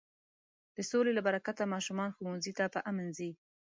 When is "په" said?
2.73-2.79